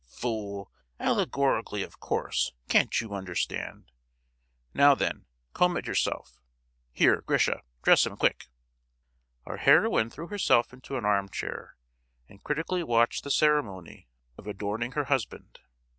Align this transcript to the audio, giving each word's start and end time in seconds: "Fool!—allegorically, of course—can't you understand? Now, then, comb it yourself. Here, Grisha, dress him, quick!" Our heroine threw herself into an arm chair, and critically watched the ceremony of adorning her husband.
"Fool!—allegorically, 0.07 1.83
of 1.83 1.99
course—can't 1.99 2.99
you 3.01 3.13
understand? 3.13 3.91
Now, 4.73 4.95
then, 4.95 5.27
comb 5.53 5.77
it 5.77 5.85
yourself. 5.85 6.41
Here, 6.91 7.21
Grisha, 7.21 7.61
dress 7.83 8.07
him, 8.07 8.17
quick!" 8.17 8.47
Our 9.45 9.57
heroine 9.57 10.09
threw 10.09 10.25
herself 10.25 10.73
into 10.73 10.97
an 10.97 11.05
arm 11.05 11.29
chair, 11.29 11.75
and 12.27 12.43
critically 12.43 12.81
watched 12.81 13.23
the 13.23 13.29
ceremony 13.29 14.07
of 14.39 14.47
adorning 14.47 14.93
her 14.93 15.03
husband. 15.03 15.59